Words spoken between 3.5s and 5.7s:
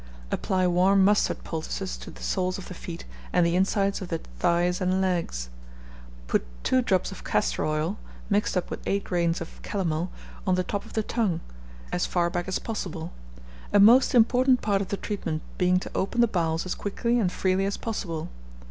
insides of the thighs and legs;